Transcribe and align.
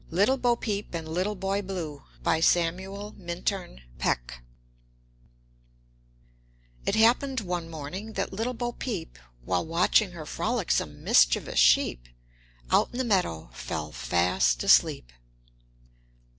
LITTLE 0.09 0.37
BOPEEP 0.39 0.95
AND 0.95 1.07
LITTLE 1.07 1.35
BOY 1.35 1.61
BLUE 1.61 2.01
BY 2.23 2.39
SAMUEL 2.39 3.13
MINTURN 3.19 3.81
PECK 3.99 4.41
It 6.87 6.95
happened 6.95 7.41
one 7.41 7.69
morning 7.69 8.13
that 8.13 8.33
Little 8.33 8.55
Bopeep, 8.55 9.19
While 9.45 9.67
watching 9.67 10.13
her 10.13 10.25
frolicsome, 10.25 11.03
mischievous 11.03 11.59
sheep 11.59 12.07
Out 12.71 12.89
in 12.91 12.97
the 12.97 13.03
meadow, 13.03 13.51
fell 13.53 13.91
fast 13.91 14.63
asleep. 14.63 15.13